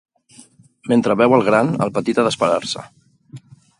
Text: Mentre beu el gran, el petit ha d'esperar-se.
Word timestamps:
Mentre 0.93 1.17
beu 1.21 1.35
el 1.37 1.45
gran, 1.49 1.69
el 1.87 1.93
petit 1.99 2.23
ha 2.23 2.25
d'esperar-se. 2.29 2.87